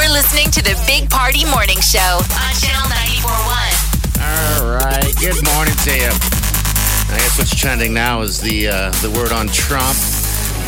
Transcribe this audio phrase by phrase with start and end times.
[0.00, 4.22] You're listening to the Big Party Morning Show on Channel 941.
[4.22, 5.12] All right.
[5.18, 6.12] Good morning to you.
[7.10, 9.98] I guess what's trending now is the uh, the word on Trump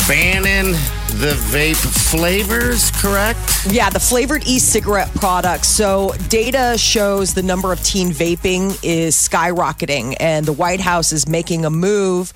[0.05, 0.73] banning
[1.21, 1.77] the vape
[2.09, 2.91] flavors.
[2.91, 3.67] Correct?
[3.67, 5.69] Yeah, the flavored e-cigarette products.
[5.69, 11.25] So data shows the number of teen vaping is skyrocketing, and the White House is
[11.25, 12.33] making a move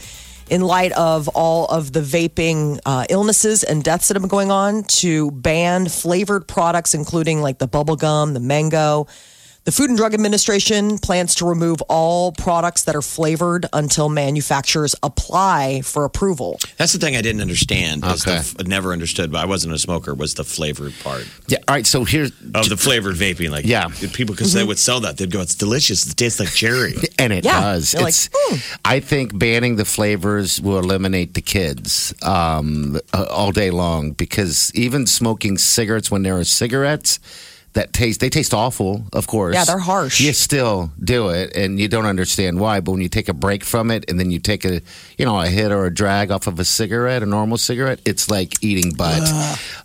[0.49, 4.51] in light of all of the vaping uh, illnesses and deaths that have been going
[4.51, 9.07] on to ban flavored products, including like the bubble gum, the mango.
[9.65, 14.93] The Food and Drug Administration plans to remove all products that are flavored until manufacturers
[15.01, 16.59] apply for approval.
[16.77, 18.05] That's the thing I didn't understand.
[18.05, 18.41] is Okay.
[18.57, 20.13] the never understood, but I wasn't a smoker.
[20.13, 21.57] Was the flavored part Yeah.
[21.67, 21.87] All right.
[21.87, 23.49] So here's of the flavored vaping?
[23.49, 23.87] Like, Yeah.
[24.13, 25.17] people because they would sell that.
[25.17, 26.05] They'd go, "It's delicious.
[26.05, 27.59] It tastes like cherry." And it Yeah.
[27.59, 27.91] does.
[27.93, 33.23] They're like, It's, "Hmm." I think banning the flavors will eliminate the kids um, uh,
[33.31, 37.17] all day long because even smoking cigarettes when there are cigarettes
[37.75, 39.05] that taste they taste awful.
[39.13, 40.19] Of course, Yeah, they're harsh.
[40.19, 42.79] You still do it, and you don't understand why.
[42.79, 44.81] But when you take a break from it, and then you take a
[45.17, 48.29] you know a hit or a drag off of a cigarette, a normal cigarette, it's
[48.29, 49.21] like eating butt.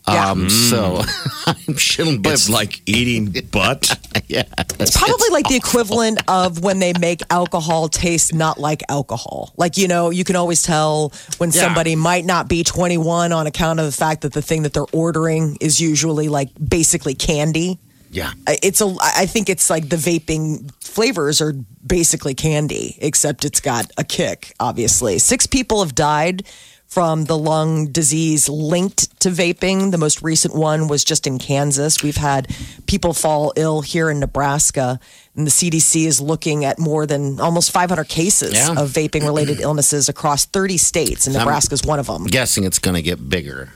[0.09, 0.31] yeah.
[0.31, 1.03] um, So
[1.47, 2.27] I'm shouldn't.
[2.27, 3.99] It's like eating butt.
[4.29, 4.45] yeah.
[4.79, 9.53] It's probably like the equivalent of when they make alcohol taste not like alcohol.
[9.57, 11.63] Like, you know, you can always tell when Yeah.
[11.63, 14.87] somebody might not be 21 on account of the fact that the thing that they're
[14.93, 17.79] ordering is usually like basically candy.
[18.11, 18.33] Yeah.
[18.47, 21.55] I- It's a, I think it's like the vaping flavors are
[21.87, 25.19] basically candy, except it's got a kick, obviously.
[25.19, 26.45] Six people have died
[26.87, 29.93] from the lung disease linked to vaping.
[29.93, 32.03] The most recent one was just in Kansas.
[32.03, 32.49] We've had
[32.87, 34.99] people fall ill here in Nebraska,
[35.37, 38.73] and the CDC is looking at more than almost 500 cases Yeah.
[38.73, 42.23] of vaping related illnesses across 30 states, and Nebraska is one of them.
[42.23, 43.71] I'm guessing it's going to get bigger.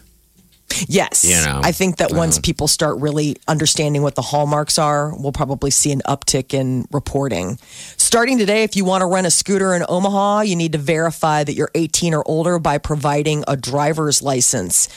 [0.88, 1.24] Yes.
[1.24, 5.14] You know, I think that once um, people start really understanding what the hallmarks are,
[5.16, 7.58] we'll probably see an uptick in reporting.
[7.96, 11.44] Starting today, if you want to rent a scooter in Omaha, you need to verify
[11.44, 14.88] that you're 18 or older by providing a driver's license.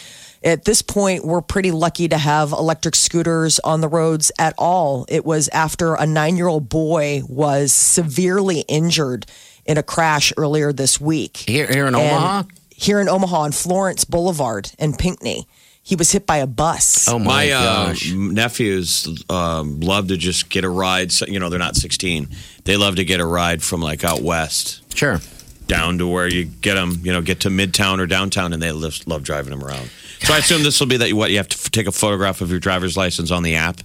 [0.44, 5.06] At this point, we're pretty lucky to have electric scooters on the roads at all.
[5.10, 9.26] It was after a nine year old boy was severely injured
[9.66, 11.38] in a crash earlier this week.
[11.38, 12.44] Here, here in And Omaha.
[12.70, 15.48] Here in Omaha on Florence Boulevard and Pinckney.
[15.88, 17.08] He was hit by a bus.
[17.08, 21.14] Oh my, My uh, nephews um, love to just get a ride.
[21.14, 22.28] So, you know, they're not 16.
[22.66, 25.22] They love to get a ride from like out west Sure.
[25.68, 28.70] down to where you get them, you know, get to midtown or downtown, and they
[28.72, 29.90] just love driving them around.
[30.20, 31.92] So I assume this will be that you, what you have to f- take a
[31.94, 33.80] photograph of your driver's license on the app.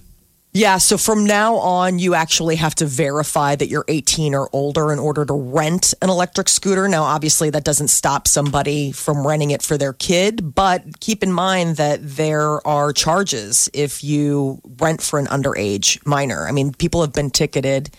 [0.55, 4.93] Yeah, so from now on, you actually have to verify that you're 18 or older
[4.93, 6.87] in order to rent an electric scooter.
[6.87, 11.31] Now, obviously, that doesn't stop somebody from renting it for their kid, but keep in
[11.31, 16.47] mind that there are charges if you rent for an underage minor.
[16.47, 17.89] I mean, people have been ticketed.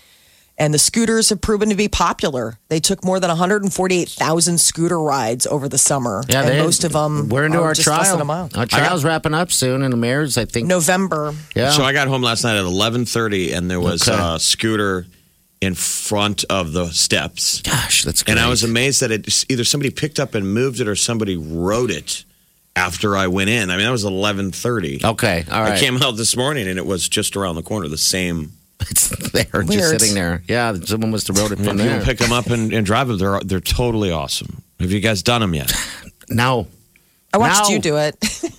[0.57, 2.59] And the scooters have proven to be popular.
[2.69, 6.23] They took more than 148,000 scooter rides over the summer.
[6.29, 8.23] Yeah, and they- most of them We're into are our just less than trial.
[8.23, 8.51] a mile.
[8.55, 10.69] Our trial's wrapping up soon, and the mayor's, I think.
[10.69, 11.35] November.
[11.57, 11.71] Yeah.
[11.73, 14.17] So I got home last night at 11:30, and there was Okay.
[14.17, 15.07] a scooter
[15.61, 17.61] in front of the steps.
[17.63, 18.33] Gosh, that's great.
[18.37, 21.37] And I was amazed that it either somebody picked up and moved it or somebody
[21.37, 22.25] rode it
[22.77, 23.71] after I went in.
[23.71, 25.01] I mean, that was 11:30.
[25.05, 25.73] Okay, all right.
[25.73, 28.53] I came out this morning and it was just around the corner, the same.
[28.91, 30.43] It's there, just sitting there.
[30.49, 32.03] Yeah, someone must have wrote it When from people there.
[32.05, 34.63] pick them up and, and drive them, they're they're totally awesome.
[34.81, 35.73] Have you guys done them yet?
[36.29, 36.67] no,
[37.33, 37.75] I watched No.
[37.75, 38.17] you do it.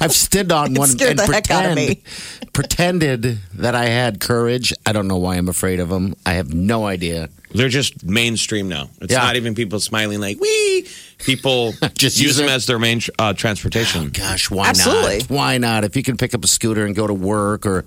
[0.00, 2.02] I've stood on one and the heck out of pretend, me.
[2.52, 3.22] pretended
[3.54, 4.72] that I had courage.
[4.86, 6.14] I don't know why I'm afraid of them.
[6.26, 7.28] I have no idea.
[7.52, 8.90] They're just mainstream now.
[9.00, 9.20] It's Yeah.
[9.20, 10.86] not even people smiling like we.
[11.24, 12.52] People Just use use them it.
[12.52, 14.10] as their main uh, transportation.
[14.10, 15.18] Gosh, why Absolutely.
[15.18, 15.30] not?
[15.30, 15.84] Why not?
[15.84, 17.84] If you can pick up a scooter and go to work or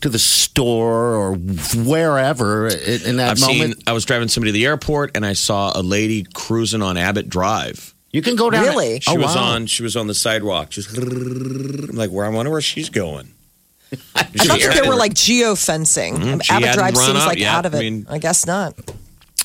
[0.00, 3.82] to the store or wherever in in that I've moment, seen.
[3.86, 7.28] I was driving somebody to the airport and I saw a lady cruising on Abbott
[7.28, 7.93] Drive.
[8.14, 8.62] You can go down.
[8.62, 9.00] Really?
[9.00, 9.42] She oh, was wow.
[9.54, 9.66] on.
[9.66, 10.70] She was on the sidewalk.
[10.70, 13.34] Just I'm like, where I wonder where she's going.
[14.14, 16.42] I thought that they were like geofencing.
[16.44, 17.54] She Abbott hadn't Drive seems out like yet.
[17.54, 17.78] out of it.
[17.78, 18.74] I mean- I guess not.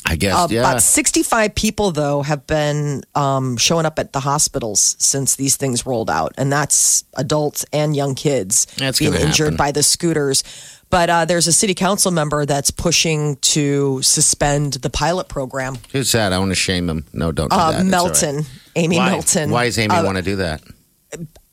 [0.06, 0.62] I guess, Uh, yeah.
[0.62, 5.86] About 65 people, though, have been um, showing up at the hospitals since these things
[5.86, 6.34] rolled out.
[6.38, 9.58] And that's adults and young kids That's being injured happen.
[9.58, 10.44] by the scooters.
[10.90, 15.78] But uh, there's a city council member that's pushing to suspend the pilot program.
[15.92, 16.34] Who's that?
[16.34, 17.06] I want to shame him.
[17.14, 17.86] No, don't do Uh, that.
[17.86, 18.46] Melton, right.
[18.76, 19.10] Amy Why?
[19.12, 19.52] Melton.
[19.52, 20.62] Why does Amy Uh, want to do that?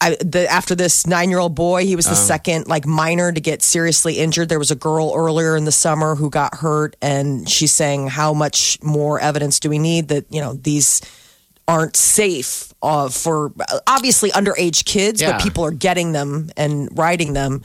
[0.00, 3.40] I, the, after this nine year old boy, he was the second like minor to
[3.40, 4.48] get seriously injured.
[4.50, 8.34] There was a girl earlier in the summer who got hurt, and she's saying, "How
[8.34, 11.00] much more evidence do we need that you know these
[11.66, 13.52] aren't safe uh, for
[13.86, 15.32] obviously underage kids, Yeah.
[15.32, 17.62] but people are getting them and riding them."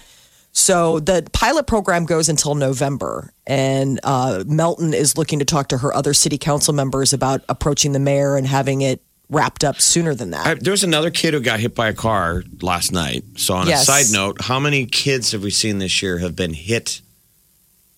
[0.53, 5.77] So the pilot program goes until November, and uh, Melton is looking to talk to
[5.77, 10.13] her other city council members about approaching the mayor and having it wrapped up sooner
[10.13, 10.45] than that.
[10.45, 13.23] I, there was another kid who got hit by a car last night.
[13.37, 13.83] So, on Yes.
[13.83, 16.99] a side note, how many kids have we seen this year have been hit?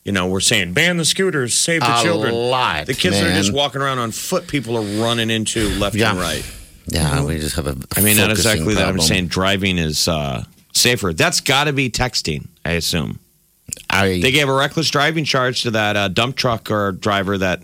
[0.04, 2.34] You know, we're saying ban the scooters, save the A children.
[2.36, 5.96] lot, the kids that are just walking around on foot, people are running into left
[5.96, 6.12] Yeah.
[6.12, 6.46] and right.
[6.86, 7.78] Yeah, we just have a.
[7.96, 8.82] I mean, not focusing exactly that.
[8.82, 9.08] I'm problem.
[9.08, 11.14] saying driving is uh, safer.
[11.14, 13.20] That's got to be texting, I assume.
[13.90, 17.62] I, They gave a reckless driving charge to that uh, dump truck or driver that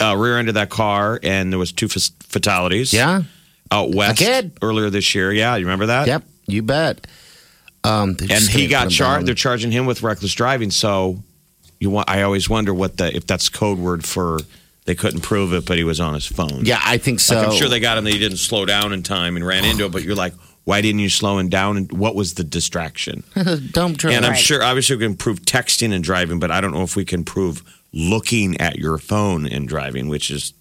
[0.00, 2.92] uh, rear-ended that car, and there was two f- fatalities.
[2.92, 3.22] yeah.
[3.70, 4.22] out west
[4.62, 5.32] earlier this year.
[5.32, 6.06] Yeah, you remember that?
[6.06, 6.24] Yep.
[6.46, 7.06] You bet.
[7.84, 9.26] Um, and he got charged.
[9.26, 10.70] They're charging him with reckless driving.
[10.72, 11.22] So
[11.78, 12.10] you want?
[12.10, 14.40] I always wonder what the if that's code word for
[14.86, 16.64] they couldn't prove it, but he was on his phone.
[16.64, 17.36] Yeah, I think so.
[17.36, 19.64] like I'm sure they got him that he didn't slow down in time and ran
[19.64, 19.92] into it.
[19.92, 20.34] But you're like,
[20.66, 21.76] why didn't you slow him down?
[21.76, 23.22] And what was the distraction?
[23.70, 24.12] dump truck.
[24.12, 24.40] And I'm Right.
[24.40, 27.22] sure, obviously, we can prove texting and driving, but I don't know if we can
[27.24, 30.52] prove looking at your phone and driving, which is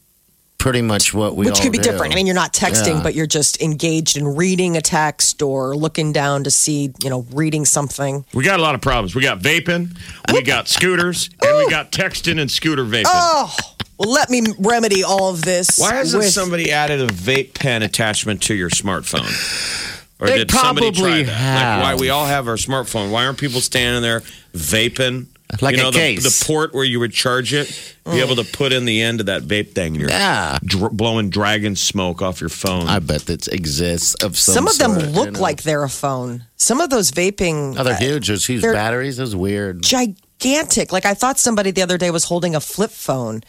[0.59, 1.89] pretty much what we which all could be do.
[1.89, 2.13] different.
[2.13, 3.03] I mean, you're not texting, Yeah.
[3.03, 7.25] but you're just engaged in reading a text or looking down to see, you know,
[7.33, 8.25] reading something.
[8.33, 9.15] we got a lot of problems.
[9.15, 9.97] We got vaping,
[10.31, 10.41] we oh.
[10.43, 11.69] got scooters, and we oh.
[11.69, 13.03] got texting and scooter vaping.
[13.07, 13.53] Oh,
[13.97, 15.77] well, let me remedy all of this.
[15.79, 19.94] Why hasn't with- somebody added a vape pen attachment to your smartphone?
[20.19, 21.31] Or They did somebody try probably that?
[21.33, 21.81] have.
[21.83, 23.11] Like why we all have our smartphone?
[23.11, 24.21] Why aren't people standing there
[24.53, 25.27] vaping?
[25.61, 26.23] Like you a know, the, case.
[26.39, 27.67] the port where you would charge it,
[28.03, 28.25] be mm.
[28.25, 30.57] able to put in the end of that vape thing, you're Yeah.
[30.63, 32.87] dr- blowing dragon smoke off your phone.
[32.87, 34.53] I bet that exists of some.
[34.55, 35.39] Some of them sort, look you know.
[35.39, 36.45] like they're a phone.
[36.55, 38.27] Some of those vaping Oh, they're uh, huge.
[38.27, 39.17] Those huge they're- batteries.
[39.17, 39.83] Those weird.
[39.83, 40.91] gigantic.
[40.91, 43.41] Like I thought somebody the other day was holding a flip phone,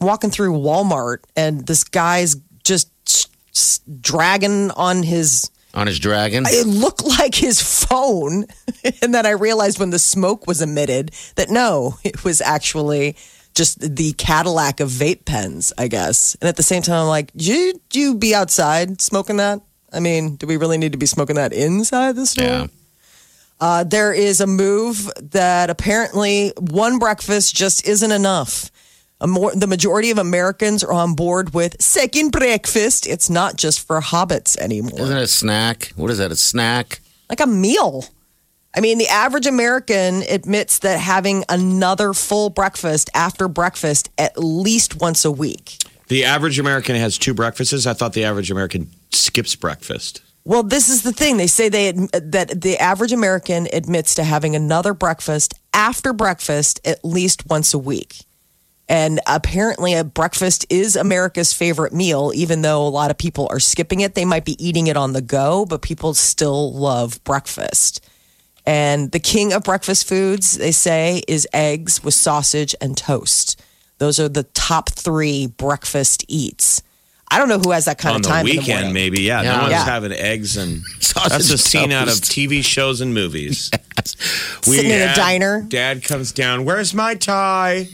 [0.00, 5.48] walking through Walmart, and this guy's just s- s- dragging on his.
[5.76, 6.44] On his dragon.
[6.46, 8.46] It looked like his phone,
[9.02, 13.16] and then I realized when the smoke was emitted that no, it was actually
[13.54, 16.34] just the Cadillac of vape pens, I guess.
[16.40, 19.60] And at the same time, I'm like, you you be outside smoking that?
[19.92, 22.44] I mean, do we really need to be smoking that inside the store?
[22.44, 22.66] Yeah.
[23.58, 28.70] Uh, there is a move that apparently one breakfast just isn't enough.
[29.20, 33.06] A more, the majority of Americans are on board with second breakfast.
[33.06, 35.00] It's not just for hobbits anymore.
[35.00, 35.92] Isn't it a snack?
[35.96, 36.30] What is that?
[36.30, 37.00] A snack?
[37.30, 38.04] like a meal.
[38.76, 45.00] I mean, the average American admits that having another full breakfast after breakfast at least
[45.00, 45.78] once a week.
[46.08, 47.86] the average American has two breakfasts.
[47.86, 50.20] I thought the average American skips breakfast.
[50.44, 51.38] Well, this is the thing.
[51.38, 57.02] They say they that the average American admits to having another breakfast after breakfast at
[57.02, 58.25] least once a week.
[58.88, 63.58] And apparently, a breakfast is America's favorite meal, even though a lot of people are
[63.58, 64.14] skipping it.
[64.14, 68.04] They might be eating it on the go, but people still love breakfast.
[68.64, 73.60] And the king of breakfast foods, they say, is eggs with sausage and toast.
[73.98, 76.82] Those are the top three breakfast eats.
[77.28, 78.92] I don't know who has that kind on of time in the weekend, morning.
[78.94, 79.22] maybe.
[79.22, 79.52] Yeah, Yeah.
[79.56, 79.84] no one's Yeah.
[79.84, 82.14] having eggs and Sausage that's a scene out of.
[82.20, 83.70] TV shows and movies.
[84.62, 85.62] Sitting in a diner.
[85.62, 86.64] Dad comes down.
[86.64, 87.88] Where's my tie?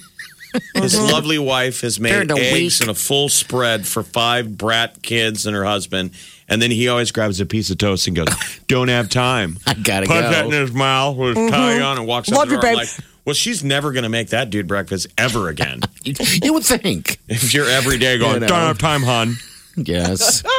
[0.75, 1.13] His mm-hmm.
[1.13, 2.81] lovely wife has made During the eggs week.
[2.81, 6.13] and a full spread for five brat kids and her husband.
[6.49, 8.29] And then he always grabs a piece of toast and goes,
[8.69, 10.31] "Don't have time." I gotta Put go.
[10.31, 11.55] that in his mouth with his mm-hmm.
[11.55, 12.71] tie on and walks out Love the you, door.
[12.71, 12.87] I'm babe.
[12.87, 15.81] like, well, she's never going to make that dude breakfast ever again.
[16.05, 17.21] You, you would think.
[17.29, 18.47] if you're every day going, You know.
[18.49, 19.37] "Don't have time, hon."
[19.77, 20.43] Yes.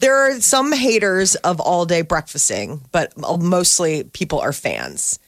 [0.00, 5.18] There are some haters of all day breakfasting, but mostly people are fans.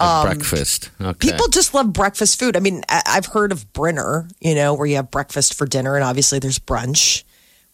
[0.00, 0.90] A breakfast.
[1.00, 1.08] Okay.
[1.08, 2.56] Um, People just love breakfast food.
[2.56, 5.94] I mean, I- I've heard of Brinner, you know, where you have breakfast for dinner,
[5.94, 7.22] and obviously there's brunch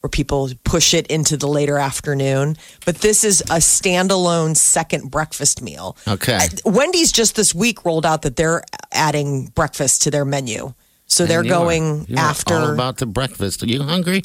[0.00, 2.56] where people push it into the later afternoon.
[2.84, 5.96] But this is a standalone second breakfast meal.
[6.06, 6.36] Okay.
[6.36, 10.74] I- Wendy's just this week rolled out that they're adding breakfast to their menu.
[11.06, 12.54] So they're You are- going you are after.
[12.54, 13.62] all about the breakfast.
[13.62, 14.24] Are you hungry?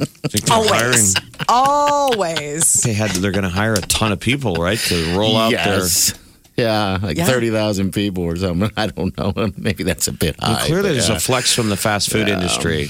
[0.00, 1.14] I think they're Always.
[1.14, 2.72] hiring- Always.
[2.82, 3.10] They had.
[3.10, 6.12] They're going to hire a ton of people, right, to roll out yes.
[6.56, 7.26] Yeah, like Yeah.
[7.26, 8.70] 30,000 people or something.
[8.76, 9.32] I don't know.
[9.56, 10.66] Maybe that's a bit high.
[10.66, 11.16] Clearly, there's yeah.
[11.16, 12.88] a flex from the fast food industry.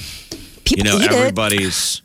[0.65, 1.11] People you know, eat it.
[1.11, 2.01] everybody's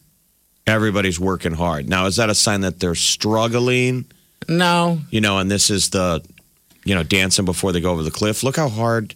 [0.66, 1.88] everybody's working hard.
[1.88, 4.04] Now, is that a sign that they're struggling?
[4.48, 6.24] No, You know, and this is the
[6.84, 8.42] you know dancing before they go over the cliff.
[8.42, 9.14] Look how hard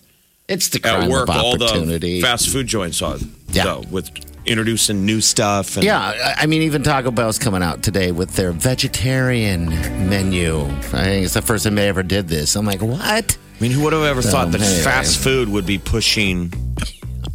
[0.49, 2.21] it's the crime at work of all the opportunity.
[2.21, 3.17] fast food joints are.
[3.51, 3.65] Yeah.
[3.65, 4.11] though, with
[4.47, 5.77] introducing new stuff.
[5.77, 9.69] And, Yeah, I- I mean, even Taco Bell's coming out today with their vegetarian
[10.09, 10.65] menu.
[10.67, 12.57] I think it's the first time they ever did this.
[12.57, 13.37] I'm like, what?
[13.37, 14.83] I mean, who would have ever thought that anyway.
[14.83, 16.53] fast food would be pushing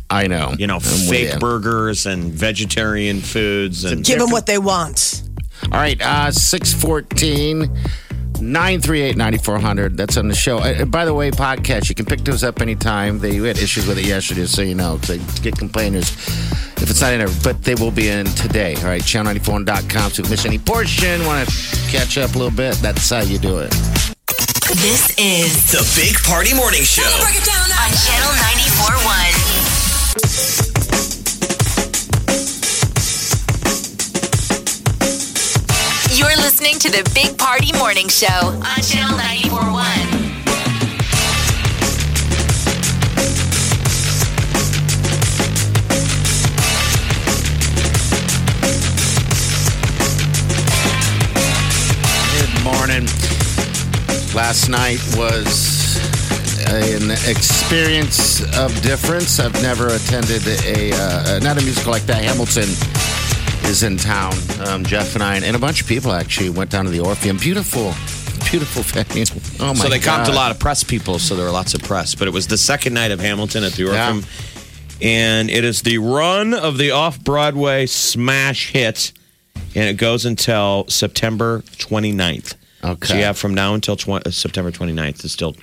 [0.10, 0.54] I know.
[0.58, 1.40] you know I'm fake you.
[1.40, 5.24] burgers and vegetarian foods and Give them what they want.
[5.66, 7.70] All right, uh, 614
[8.40, 9.98] 938 9400.
[9.98, 10.60] That's on the show.
[10.60, 13.20] Uh, by the way, podcast, you can pick those up anytime.
[13.20, 14.98] They we had issues with it yesterday, so you know.
[14.98, 16.10] They get complainers
[16.78, 18.76] if it's not in there, but they will be in today.
[18.78, 20.12] All right, channel94.com.
[20.12, 21.54] So if you miss any portion, want to
[21.90, 23.72] catch up a little bit, that's how you do it.
[24.84, 27.02] This is The Big Party Morning Show.
[27.04, 30.68] on Channel 94.1.
[36.18, 40.17] You're listening to the Big Party Morning Show on Channel 94.1.
[54.38, 55.98] Last night was
[56.68, 59.40] an experience of difference.
[59.40, 62.24] I've never attended a uh, not a musical like that.
[62.24, 62.70] Hamilton
[63.68, 64.36] is in town.
[64.68, 67.38] Um, Jeff and I and a bunch of people actually went down to the Orpheum.
[67.38, 67.96] Beautiful,
[68.48, 69.26] beautiful venue.
[69.60, 70.28] Oh my so they god!
[70.28, 72.14] comped a lot of press people, so there were lots of press.
[72.14, 74.24] But it was the second night of Hamilton at the Orpheum,
[75.02, 79.14] and it is the run of the off Broadway smash hit,
[79.74, 82.54] and it goes until September 29th.
[82.84, 83.08] Okay.
[83.08, 85.24] So you have from now until tw- uh, September 29th.
[85.24, 85.56] It's still,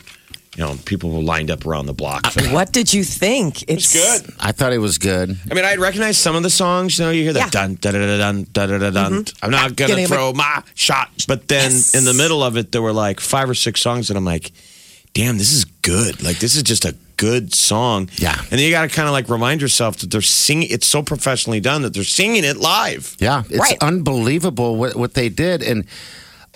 [0.56, 2.26] you know, people were lined up around the block.
[2.32, 2.52] For that.
[2.52, 3.62] What did you think?
[3.68, 4.34] It's, good.
[4.40, 5.36] I thought it was good.
[5.50, 6.98] I mean, I recognize some of the songs.
[6.98, 7.66] You know, you hear that Yeah.
[7.66, 9.24] dun da da da dun da da da dun.
[9.42, 11.10] I'm not gonna Getting throw my shot.
[11.28, 11.94] But then Yes.
[11.94, 14.52] in the middle of it, there were like five or six songs, and I'm like,
[15.14, 16.22] damn, this is good.
[16.22, 18.10] Like this is just a good song.
[18.16, 18.36] Yeah.
[18.38, 20.68] And then you got to kind of like remind yourself that they're singing.
[20.68, 23.16] It's so professionally done that they're singing it live.
[23.20, 23.78] Yeah, it's Right.
[23.80, 25.84] unbelievable what what they did, and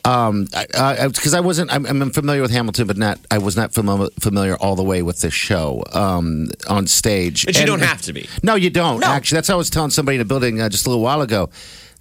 [0.05, 4.09] um, because I, wasn't, I'm, I'm familiar with Hamilton, but not, I was not familiar
[4.21, 7.45] familiar all the way with this show um, on stage.
[7.45, 8.28] But you And- don't have to be.
[8.43, 9.00] No, you don't.
[9.00, 9.07] No.
[9.09, 11.21] Actually, that's what I was telling somebody in a building uh, just a little while
[11.23, 11.50] ago.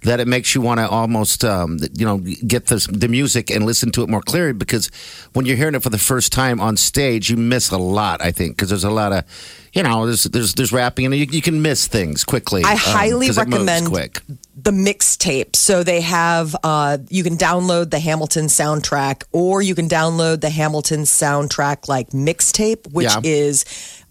[0.02, 3.66] That it makes you want to almost, um, you know, get the the music and
[3.66, 4.92] listen to it more clearly because
[5.32, 8.22] when you're hearing it for the first time on stage, you miss a lot.
[8.22, 9.24] I think because there's a lot of,
[9.72, 12.62] you know, there's there's there's rapping and you, you can miss things quickly.
[12.64, 14.20] I um, highly 'cause it moves recommend quick.
[14.60, 15.54] The mixtape.
[15.54, 20.50] So they have, uh, you can download the Hamilton soundtrack, or you can download the
[20.50, 23.20] Hamilton soundtrack like mixtape, which Yeah.
[23.22, 23.64] is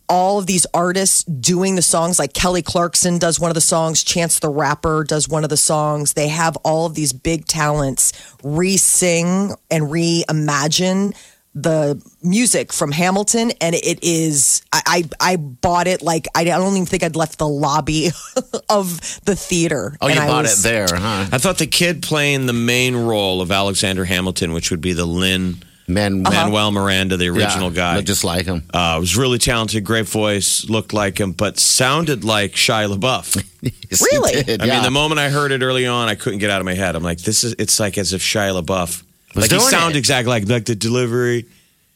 [0.09, 2.17] all of these artists doing the songs.
[2.17, 5.57] Like Kelly Clarkson does one of the songs, Chance the Rapper does one of the
[5.57, 6.13] songs.
[6.13, 11.13] They have all of these big talents re sing and reimagine
[11.61, 14.61] the music from Hamilton, and it is.
[14.71, 14.81] I
[15.21, 18.09] I, I bought it like I don't even think I'd left the lobby
[18.69, 19.97] of the theater.
[20.01, 21.27] Oh, you I bought was- it there, huh?
[21.31, 25.05] I thought the kid playing the main role of Alexander Hamilton, which would be the
[25.05, 25.57] Lin
[25.89, 27.95] Men, Manuel Miranda, the original yeah, guy.
[27.95, 28.61] look just like him.
[28.73, 33.43] Uh, was really talented, great voice, looked like him, but sounded like Shia LaBeouf.
[33.89, 34.37] Yes, Really?
[34.37, 36.59] he did, I mean, the moment I heard it early on, I couldn't get out
[36.61, 36.95] of my head.
[36.95, 37.55] I'm like, this is.
[37.57, 39.03] It's like as if Shia LaBeouf,
[39.35, 39.99] Was like he doing sounded it.
[39.99, 41.45] exactly like like the delivery.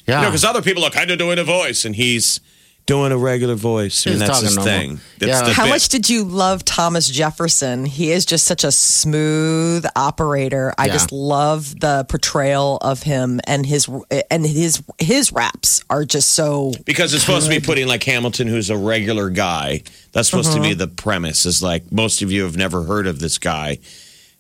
[0.07, 0.17] yeah.
[0.17, 2.39] You know, because other people are kind of doing a voice, and he's
[2.87, 4.05] doing a regular voice.
[4.05, 4.73] I mean, that's his normal.
[4.73, 4.99] thing.
[5.19, 5.47] That's Yeah.
[5.47, 5.69] the How bit.
[5.69, 7.85] much did you love Thomas Jefferson?
[7.85, 10.73] He is just such a smooth operator.
[10.77, 10.93] I Yeah.
[10.93, 13.87] just love the portrayal of him and his
[14.31, 18.47] and his his raps are just so Because it's supposed to be putting like Hamilton,
[18.47, 19.83] who's a regular guy.
[20.11, 20.79] That's supposed to be mm-hmm.
[20.79, 21.45] the premise.
[21.45, 23.77] Is like most of you have never heard of this guy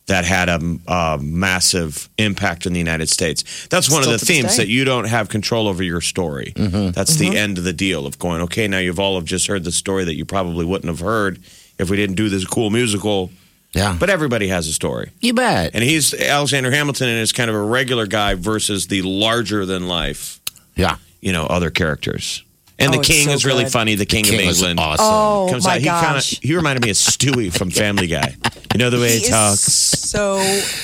[0.07, 3.67] that had a, a massive impact in the United States.
[3.67, 4.63] That's one Still of the themes day.
[4.63, 6.53] that you don't have control over your story.
[6.55, 6.91] Mm-hmm.
[6.91, 7.37] That's the mm-hmm.
[7.37, 8.41] end of the deal of going.
[8.41, 11.39] Okay, now you've all have just heard the story that you probably wouldn't have heard
[11.77, 13.31] if we didn't do this cool musical.
[13.73, 13.95] yeah.
[13.99, 15.11] But everybody has a story.
[15.21, 15.71] you bet.
[15.73, 19.87] And he's Alexander Hamilton and is kind of a regular guy versus the larger than
[19.87, 20.39] life,
[20.75, 20.97] yeah.
[21.21, 22.43] you know, other characters.
[22.81, 23.71] And Oh, the king so is really good.
[23.73, 24.79] funny, the king, King of was England.
[24.79, 25.05] awesome.
[25.07, 28.35] Oh Comes my out, he kinda, he reminded me of Stewie from Family Guy.
[28.73, 29.59] You know the way he, he talks.
[29.61, 30.39] so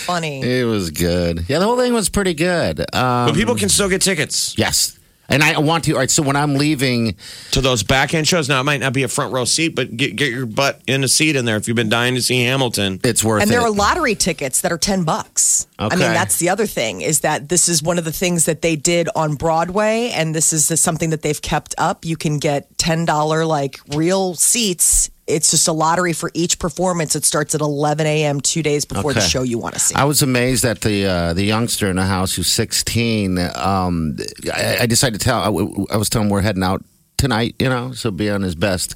[0.05, 0.41] funny.
[0.41, 1.45] It was good.
[1.47, 2.79] Yeah, the whole thing was pretty good.
[2.93, 4.53] Um, But people can still get tickets.
[4.57, 4.96] yes.
[5.29, 5.93] And I want to.
[5.93, 7.15] All right, so when I'm leaving,
[7.51, 8.47] to those back end shows.
[8.47, 11.03] Now it might not be a front row seat, but get get your butt in
[11.03, 12.99] a seat in there if you've been dying to see Hamilton.
[13.03, 13.43] it's worth it.
[13.43, 13.53] And it.
[13.53, 15.67] there are lottery tickets that are 10 bucks.
[15.79, 18.61] I mean, that's the other thing is that this is one of the things that
[18.61, 20.09] they did on Broadway.
[20.09, 22.05] And this is something that they've kept up.
[22.05, 25.09] You can get $10 like real seats.
[25.27, 27.15] It's just a lottery for each performance.
[27.15, 28.39] It starts at 11 a.m.
[28.39, 29.93] two days before the show you want to see.
[29.95, 33.37] I was amazed at the uh, the youngster in the house who's 16.
[33.55, 34.17] Um,
[34.53, 35.39] I, I decided to tell.
[35.39, 36.83] I, I was telling him we're heading out
[37.17, 37.55] tonight.
[37.59, 38.95] You know, so be on his best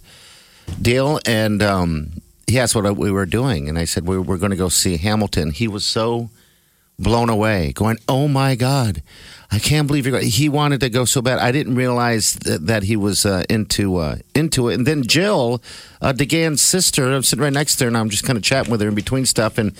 [0.82, 1.20] deal.
[1.26, 4.58] And um, he asked what we were doing, and I said we were going to
[4.58, 5.52] go see Hamilton.
[5.52, 6.30] He was so
[7.02, 9.02] blown away, going, "Oh my god."
[9.54, 10.18] I can't believe you're.
[10.18, 11.40] going." He wanted to go so bad.
[11.40, 14.76] I didn't realize that, that he was uh, into uh, into it.
[14.76, 15.62] And then Jill,
[16.02, 18.72] uh, DeGan's sister, I'm sitting right next to her, and I'm just kind of chatting
[18.72, 19.58] with her in between stuff.
[19.58, 19.74] And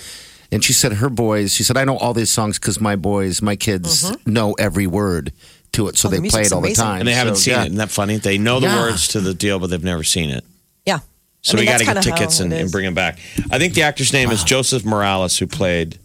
[0.50, 1.54] and she said her boys.
[1.54, 5.32] She said I know all these songs because my boys, my kids, know every word
[5.72, 6.14] to it, so Mm-hmm.
[6.14, 6.74] Oh, the they play it all amazing.
[6.74, 6.98] the time.
[7.00, 7.62] and they haven't So, seen yeah.
[7.62, 7.66] it.
[7.68, 8.18] Isn't that funny?
[8.18, 8.78] They know the Yeah.
[8.82, 10.44] words to the deal, but they've never seen it.
[10.84, 10.98] yeah.
[11.40, 13.18] So I mean, we got to get tickets and, and bring him back.
[13.50, 15.98] I think the actor's name is Joseph Morales, who played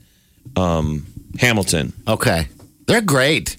[0.56, 1.06] um,
[1.40, 1.94] Hamilton.
[2.08, 2.48] Okay.
[2.88, 3.58] They're great.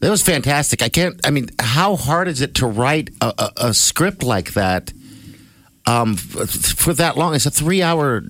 [0.00, 0.82] That was fantastic.
[0.82, 4.54] I can't, I mean, how hard is it to write a, a, a script like
[4.54, 4.92] that
[5.86, 7.34] um, for that long?
[7.34, 8.22] It's a three hour,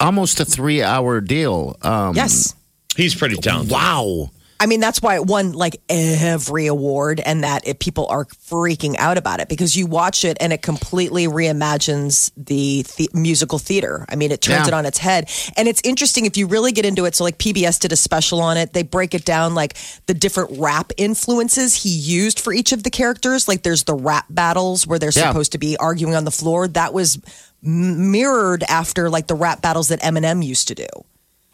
[0.00, 1.76] almost a three hour deal.
[1.82, 2.54] Um, Yes.
[2.96, 3.72] He's pretty talented.
[3.72, 4.30] Wow.
[4.62, 8.94] I mean, that's why it won like every award, and that it, people are freaking
[8.96, 14.06] out about it because you watch it and it completely reimagines the, the musical theater.
[14.08, 14.68] I mean, it turns Yeah.
[14.68, 15.28] it on its head.
[15.56, 17.16] And it's interesting if you really get into it.
[17.16, 18.72] So, like, PBS did a special on it.
[18.72, 19.76] They break it down like
[20.06, 23.48] the different rap influences he used for each of the characters.
[23.48, 25.28] Like, there's the rap battles where they're Yeah.
[25.30, 26.68] supposed to be arguing on the floor.
[26.68, 27.18] That was
[27.64, 30.86] m- mirrored after like the rap battles that Eminem used to do.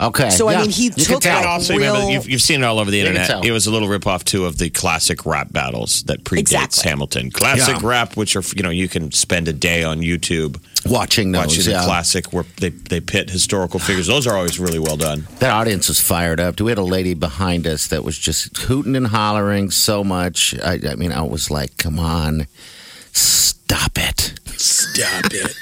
[0.00, 0.30] Okay.
[0.30, 1.36] So, I mean, he You took, tell.
[1.38, 3.44] like, Also, remember, you've, you've seen it all over the You internet.
[3.44, 6.88] It was a little ripoff too of the classic rap battles that predates Exactly.
[6.88, 7.30] Hamilton.
[7.32, 7.88] Classic Yeah.
[7.88, 11.46] rap, which are you know you can spend a day on YouTube watching those.
[11.48, 11.80] watching yeah.
[11.80, 14.06] the classic where they they pit historical figures.
[14.06, 15.26] Those are always really well done.
[15.40, 16.60] That audience was fired up.
[16.60, 20.54] We had a lady behind us that was just hooting and hollering so much.
[20.62, 22.46] I, I mean, I was like, come on,
[23.12, 24.34] stop it.
[24.56, 25.54] Stop it!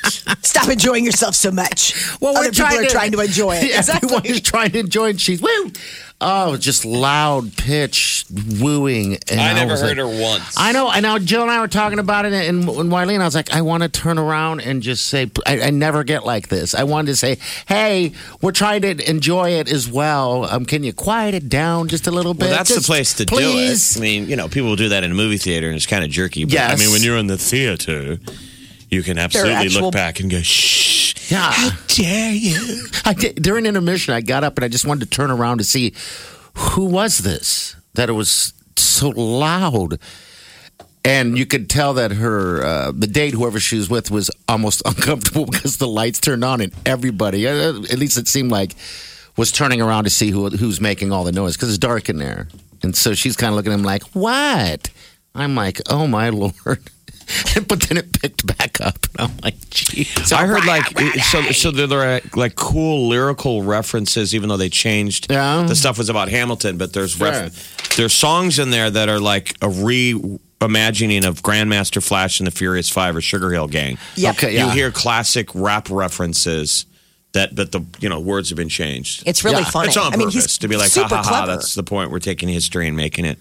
[0.57, 1.95] Stop enjoying yourself so much.
[2.21, 3.65] Well, Other we're people trying are to, trying to enjoy it.
[3.71, 5.21] Yeah, Everyone is trying to enjoy it.
[5.21, 5.71] She's woo.
[6.19, 8.25] Oh, just loud pitch
[8.59, 9.19] wooing.
[9.31, 10.55] And I never heard like- her once.
[10.57, 10.89] I know.
[10.89, 11.19] I know.
[11.19, 13.83] Jill and I were talking about it, and, and Wileen, I was like, I want
[13.83, 16.75] to turn around and just say, I, I never get like this.
[16.75, 17.37] I wanted to say,
[17.69, 20.47] hey, we're trying to enjoy it as well.
[20.47, 22.45] Um, can you quiet it down just a little bit?
[22.47, 23.93] Well, that's Just the place to please.
[23.95, 24.03] do it.
[24.03, 26.03] I mean, you know, people will do that in a movie theater, and it's kind
[26.03, 26.47] of jerky.
[26.47, 28.19] But I mean, when you're in the theater,
[28.91, 31.71] you can absolutely actual- look back and go, "Shh, Yeah.
[31.89, 35.31] dare you?" I did, during intermission, I got up and I just wanted to turn
[35.31, 35.93] around to see
[36.55, 39.99] who was this that it was so loud.
[41.05, 44.83] And you could tell that her, uh, the date, whoever she was with, was almost
[44.85, 47.53] uncomfortable because the lights turned on and everybody, uh,
[47.91, 48.75] at least it seemed like,
[49.37, 52.17] was turning around to see who who's making all the noise because it's dark in
[52.19, 52.49] there.
[52.83, 54.91] And so she's kind of looking at him like, "What?"
[55.35, 56.81] I'm like, "Oh my lord!"
[57.69, 60.85] but then it picked back up, and I'm like, "Jeez." I heard like
[61.25, 61.43] so.
[61.53, 65.31] So there are uh, like cool lyrical references, even though they changed.
[65.31, 65.65] Yeah.
[65.67, 67.29] the stuff was about Hamilton, but there's Sure.
[67.31, 69.69] ref- there's songs in there that are like a
[70.61, 73.99] reimagining of Grandmaster Flash and the Furious Five or Sugar Hill Gang.
[74.17, 74.35] Yep.
[74.37, 76.87] Okay, You hear classic rap references
[77.33, 79.23] that, but the you know words have been changed.
[79.27, 79.71] It's really Yeah.
[79.71, 79.89] funny.
[79.89, 81.29] It's on I mean, purpose he's to be like, ha super ha ha.
[81.29, 81.47] clever.
[81.53, 82.11] That's the point.
[82.11, 83.39] We're taking history and making it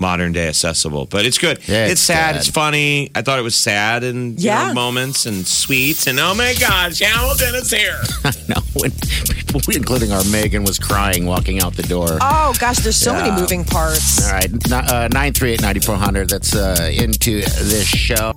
[0.00, 1.06] modern day accessible.
[1.06, 1.58] But it's good.
[1.68, 2.32] Yeah, it's, it's sad.
[2.32, 2.38] good.
[2.40, 3.10] It's funny.
[3.14, 6.06] I thought it was sad and you know, moments and sweet.
[6.06, 8.00] And oh my gosh, Hamilton is here.
[8.48, 8.90] No, when
[9.28, 12.18] people, including our Megan, was crying walking out the door.
[12.20, 14.26] Oh gosh, there's so many moving parts.
[14.26, 16.30] All right, nine three eight ninety four hundred.
[16.30, 18.32] That's uh, into this show.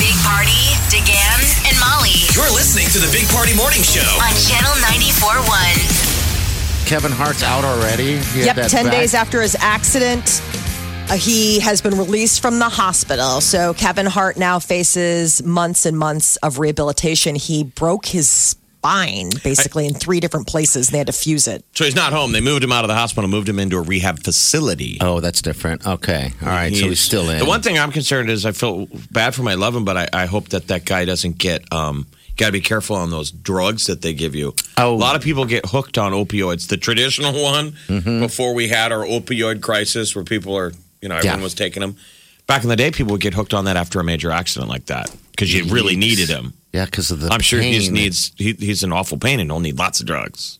[0.00, 0.58] Big Party,
[0.90, 4.00] DeGan, and Molly You're listening to the Big Party Morning Show.
[4.18, 6.19] on Channel 94.1.
[6.86, 8.18] Kevin Hart's out already.
[8.18, 10.42] He Yep, 10 back- days after his accident,
[11.08, 13.40] uh, he has been released from the hospital.
[13.40, 17.36] So Kevin Hart now faces months and months of rehabilitation.
[17.36, 21.64] He broke his spine basically in three different places and they had to fuse it.
[21.74, 22.32] So he's not home.
[22.32, 24.96] They moved him out of the hospital, moved him into a rehab facility.
[25.00, 25.86] Oh, that's different.
[25.86, 26.74] Okay, all right.
[26.74, 27.38] so he's still in.
[27.40, 29.96] The one thing I'm concerned is I feel bad for my I love him, but
[29.96, 31.70] I, I hope that that guy doesn't get.
[31.72, 32.06] Um,
[32.40, 34.54] Got to be careful on those drugs that they give you.
[34.78, 34.94] Oh.
[34.94, 36.68] A lot of people get hooked on opioids.
[36.68, 38.20] The traditional one Mm-hmm.
[38.20, 40.72] before we had our opioid crisis, where people are,
[41.02, 41.42] you know, everyone Yeah.
[41.44, 41.96] was taking them.
[42.46, 44.86] Back in the day, people would get hooked on that after a major accident like
[44.86, 46.54] that because you really needed him.
[46.72, 47.28] yeah, because of the.
[47.28, 48.32] I'm sure he just needs.
[48.36, 50.58] He, he's in awful pain and he'll need lots of drugs.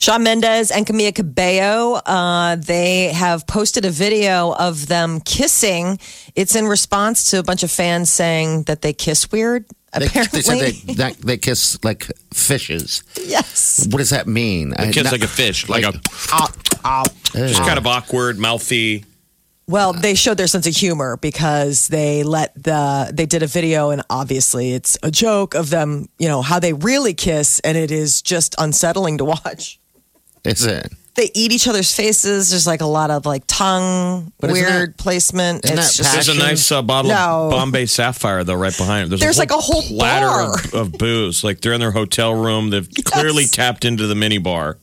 [0.00, 5.98] Shawn Mendes and Camila Cabello, uh, they have posted a video of them kissing.
[6.34, 9.66] It's in response to a bunch of fans saying that they kiss weird.
[9.96, 13.02] They, Apparently, they said they, that, they kiss like fishes.
[13.16, 13.86] yes.
[13.90, 14.74] What does that mean?
[14.78, 15.92] It kiss like a fish, like, a
[17.32, 19.04] just kind of awkward, mouthy.
[19.66, 23.90] Well, they showed their sense of humor because they let the they did a video
[23.90, 27.90] and obviously it's a joke of them, you know, how they really kiss and it
[27.90, 29.78] is just unsettling to watch.
[30.44, 30.90] Is it?
[31.18, 32.50] They eat each other's faces.
[32.50, 35.64] There's like a lot of like tongue But isn't weird that- placement.
[35.64, 37.46] isn't It's that just There's a nice uh, bottle No.
[37.46, 39.08] of Bombay Sapphire though right behind it.
[39.10, 41.42] There's, There's like a whole platter of, of booze.
[41.42, 42.70] Like they're in their hotel room.
[42.70, 44.78] They've clearly tapped into the mini bar.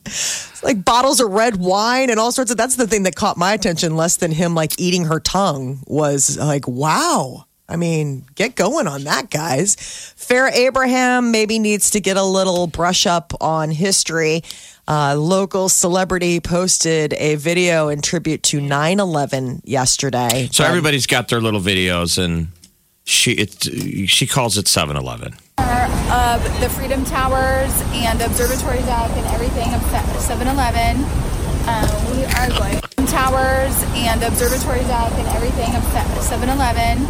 [0.62, 3.54] like bottles of red wine and all sorts of that's the thing that caught my
[3.54, 8.86] attention less than him like eating her tongue was like wow i mean get going
[8.88, 9.76] on that guys
[10.18, 14.42] Farrah Abraham maybe needs to get a little brush up on history
[14.88, 21.40] uh, local celebrity posted a video in tribute to 9-11 yesterday So everybody's got their
[21.40, 22.48] little videos, and
[23.04, 25.34] she it she calls it 7-Eleven.
[25.58, 29.82] of the Freedom Towers and Observatory Deck and everything of
[30.20, 31.04] 7 Eleven.
[31.68, 35.82] Uh, we are going towers and observatory deck and everything of
[36.22, 37.06] 7 Eleven.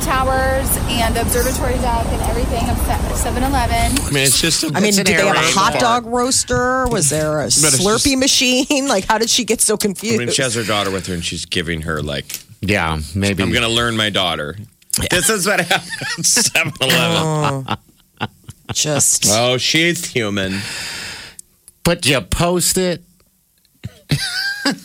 [0.00, 2.76] Towers and observatory deck and everything of
[3.18, 3.98] 7 Eleven.
[4.06, 4.62] I mean, it's just.
[4.64, 6.86] A, I mean, did they have a hot raid dog roaster?
[6.88, 8.88] Was there a it's Slurpee just- machine?
[8.88, 10.14] Like, how did she get so confused?
[10.14, 13.42] I mean, she has her daughter with her, and she's giving her like, Yeah, maybe.
[13.42, 14.56] "I'm gonna learn my daughter."
[15.10, 17.76] This is what happened at 7-Eleven.
[18.72, 20.60] Just Oh, she's human.
[21.84, 23.02] But you post it.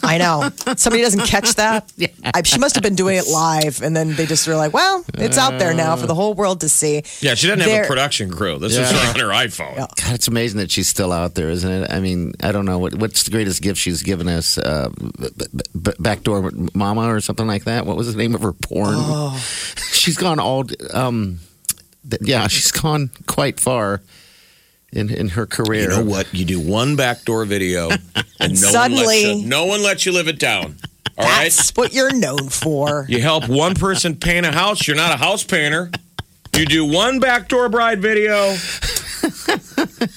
[0.04, 0.50] I know.
[0.76, 1.92] Somebody doesn't catch that.
[2.34, 5.04] I, she must have been doing it live, and then they just were like, "Well,
[5.16, 7.84] it's out there now for the whole world to see." Yeah, she doesn't have There-
[7.84, 8.58] a production crew.
[8.60, 9.10] This is Yeah.
[9.10, 9.76] on her iPhone.
[9.78, 11.92] God, it's amazing that she's still out there, isn't it?
[11.92, 14.58] I mean, I don't know what what's the greatest gift she's given us.
[14.58, 14.90] Uh,
[15.20, 15.46] b- b-
[15.82, 17.86] b- backdoor mama or something like that.
[17.86, 19.38] What was the name of her porn?
[19.92, 20.66] she's gone all.
[20.94, 21.40] Um,
[22.10, 24.02] th- yeah, she's gone quite far
[24.92, 25.84] in in her career.
[25.84, 26.34] You know what?
[26.34, 27.90] You do one backdoor video,
[28.40, 30.78] and no one Suddenly- lets you, no one lets you live it down.
[31.18, 31.44] All right.
[31.44, 33.06] That's what you're known for.
[33.10, 34.88] You help one person paint a house.
[34.88, 35.92] You're not a house painter.
[36.56, 38.50] You do one backdoor bride video.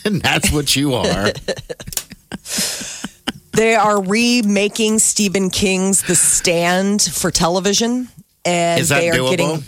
[0.05, 1.33] and that's what you are.
[3.53, 8.09] They are remaking Stephen King's The Stand for television,
[8.45, 9.31] and Is that they are doable?
[9.31, 9.63] getting.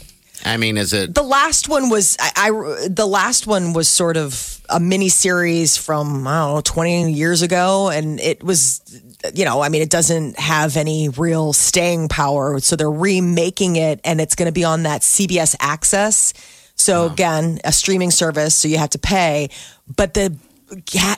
[0.45, 1.15] I mean, is it?
[1.15, 2.89] The last one was I, I.
[2.89, 7.43] The last one was sort of a mini series from I don't know twenty years
[7.43, 8.81] ago, and it was,
[9.35, 12.59] you know, I mean, it doesn't have any real staying power.
[12.61, 16.33] So they're remaking it, and it's going to be on that CBS Access.
[16.75, 19.49] So again, a streaming service, so you have to pay,
[19.97, 20.37] but the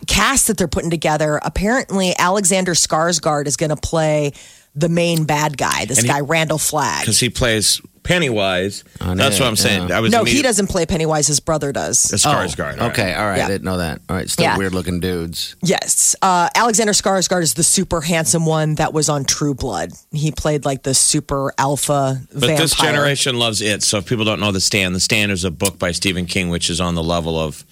[0.07, 4.33] cast that they're putting together, apparently Alexander Skarsgård is going to play
[4.75, 5.85] the main bad guy.
[5.87, 7.01] This he- guy Randall Flagg.
[7.03, 8.85] because he plays Pennywise.
[9.03, 9.89] On That's it, what I'm saying.
[9.91, 9.99] yeah.
[9.99, 11.27] I was No, he immediate- doesn't play Pennywise.
[11.27, 12.05] His brother does.
[12.05, 12.81] The Skarsgård.
[12.81, 12.91] all right.
[12.93, 13.37] Okay, all right.
[13.39, 13.45] Yeah.
[13.45, 14.01] I didn't know that.
[14.09, 14.57] All right, still Yeah.
[14.57, 15.55] weird looking dudes.
[15.63, 16.17] Yes.
[16.23, 19.93] Uh, Alexander Skarsgård is the super handsome one that was on True Blood.
[20.11, 22.57] He played like the super alpha But vampire.
[22.59, 23.83] this generation loves it.
[23.83, 26.49] So if people don't know The Stand, The Stand is a book by Stephen King,
[26.49, 27.65] which is on the level of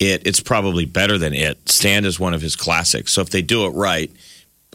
[0.00, 0.22] it.
[0.26, 1.68] It's probably better than it.
[1.70, 3.12] Stand is one of his classics.
[3.12, 4.10] So if they do it right,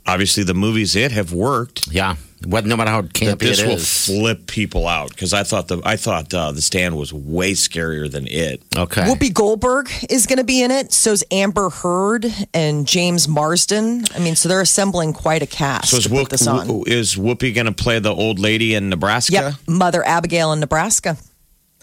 [0.10, 1.88] obviously the movies it have worked.
[1.92, 4.06] Yeah, what, no matter how That campy this it will is.
[4.06, 8.10] flip people out because I thought the I thought uh, the stand was way scarier
[8.10, 8.62] than it.
[8.78, 9.02] okay.
[9.04, 10.94] Whoopi Goldberg is going to be in it.
[10.94, 14.06] So's Amber Heard and James Marsden.
[14.16, 16.84] I mean, so they're assembling quite a cast So is, to put Whoop, this on.
[16.88, 19.34] is Whoopi going to play the old lady in Nebraska?
[19.34, 21.18] Yep, Mother Abigail in Nebraska.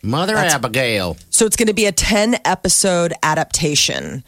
[0.02, 1.16] Mother Abigail.
[1.30, 4.24] So it's going to be a 10 episode adaptation.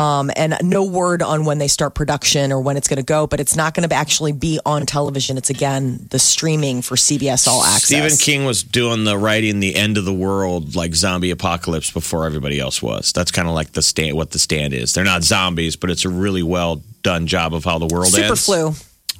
[0.00, 3.26] Um, and no word on when they start production or when it's going to go,
[3.26, 5.36] but it's not going to actually be on television.
[5.36, 7.84] It's again the streaming for CBS All Access.
[7.86, 12.24] Stephen King was doing the writing the end of the world like zombie apocalypse before
[12.24, 13.12] everybody else was.
[13.12, 14.94] That's kind of like the stand what the stand is.
[14.94, 18.24] They're not zombies, but it's a really well done job of how the world Super
[18.28, 18.44] ends.
[18.46, 18.72] flu.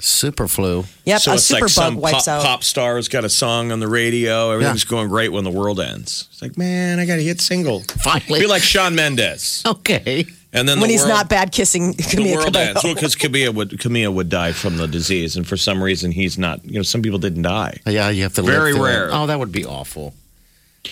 [0.03, 0.85] Super flu.
[1.05, 2.43] Yep, So a it's super like bug some wipes pop, out.
[2.43, 4.51] pop star has got a song on the radio.
[4.53, 6.27] Everything's going great when the world ends.
[6.33, 7.81] It's like, man, I got to hit single.
[7.81, 8.41] Finally.
[8.41, 9.63] Be like Shawn Mendes.
[9.67, 10.25] Okay.
[10.53, 12.71] And then when the he's world, not bad kissing the world Cabello.
[12.71, 12.83] ends.
[12.85, 16.37] Well, because Camila would Camila would die from the disease, and for some reason he's
[16.39, 16.65] not.
[16.65, 17.79] You know, some people didn't die.
[17.87, 19.09] Yeah, you have to Very live rare.
[19.09, 19.13] it.
[19.15, 20.13] Oh, that would be awful.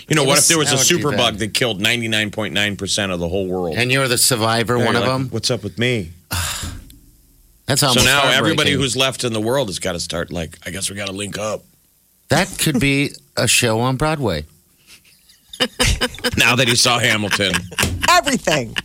[0.07, 1.81] You know, It what was- if there was a would be super bug that killed
[1.81, 3.75] ninety nine point nine percent of the whole world?
[3.77, 5.27] And you're the survivor, Yeah, one of like, them.
[5.29, 6.11] What's up with me?
[7.65, 10.57] That's how So now everybody who's left in the world has got to start like,
[10.65, 11.63] I guess we got to link up.
[12.29, 14.45] that could be a show on Broadway.
[16.37, 17.53] Now that he saw Hamilton,
[18.09, 18.75] Everything.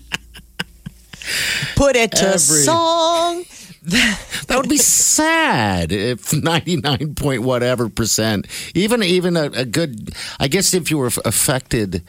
[1.76, 3.44] Put it to Every- song.
[3.87, 10.48] That would be sad if 99 point whatever percent, even even a, a good, I
[10.48, 12.02] guess if you were affected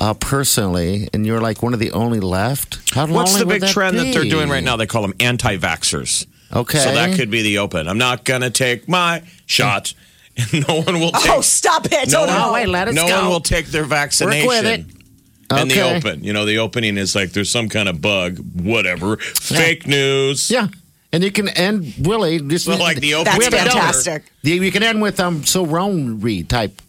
[0.00, 3.52] uh, personally and you're like one of the only left, how What's lonely the would
[3.52, 4.74] big that trend that they're doing right now?
[4.76, 6.26] They call them anti-vaxxers.
[6.52, 6.78] Okay.
[6.78, 7.86] So that could be the open.
[7.86, 9.94] I'm not going to take my shot.
[10.36, 12.10] And no one will take Oh, stop it.
[12.10, 12.44] no, oh, no.
[12.48, 13.20] Oh, wait, let us no go.
[13.20, 14.90] one will take their vaccination.
[15.52, 18.38] Work with the open, you know, the opening is like there's some kind of bug,
[18.54, 20.50] whatever, fake news.
[20.50, 20.68] Yeah.
[21.12, 23.24] And you can end really just Well, like the open.
[23.24, 24.24] That's We have fantastic.
[24.42, 26.80] Yeah, you can end with I'm so lonely type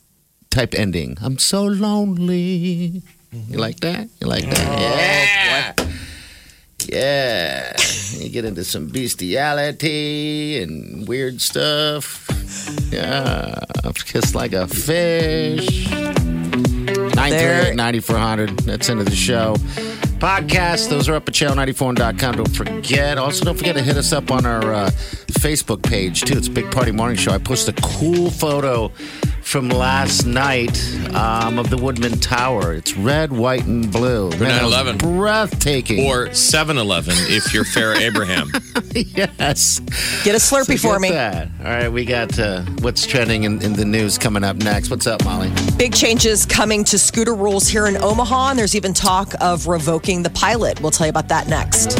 [0.49, 1.17] type ending.
[1.21, 3.01] I'm so lonely.
[3.49, 4.07] You like that?
[4.21, 4.67] You like that?
[4.69, 5.73] Oh, yeah.
[6.87, 7.75] Yeah.
[8.17, 12.27] You get into some bestiality and weird stuff.
[12.91, 13.59] Yeah.
[14.05, 15.89] Kiss like a fish.
[17.29, 18.59] 938 9400.
[18.59, 19.55] That's into the show.
[20.19, 22.35] Podcasts, those are up at channel94.com.
[22.35, 23.17] Don't forget.
[23.17, 24.89] Also, don't forget to hit us up on our uh,
[25.31, 26.37] Facebook page, too.
[26.37, 27.31] It's Big Party Morning Show.
[27.31, 28.91] I posted a cool photo
[29.53, 30.75] from last night
[31.13, 32.73] um, of the Woodman Tower.
[32.73, 34.31] It's red, white, and blue.
[34.31, 34.97] For Man, 9/11.
[34.97, 36.07] Breathtaking.
[36.07, 38.51] Or 7 Eleven if you're Farrah Abraham.
[38.95, 39.77] yes.
[40.23, 41.11] Get a Slurpee So for me.
[41.11, 41.49] That.
[41.59, 44.89] All right, we got uh, what's trending in, in the news coming up next.
[44.89, 45.51] What's up, Molly?
[45.77, 50.23] Big changes coming to scooter rules here in Omaha, and there's even talk of revoking
[50.23, 50.81] the pilot.
[50.81, 51.99] We'll tell you about that next.